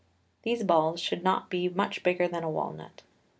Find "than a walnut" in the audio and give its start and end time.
2.27-3.03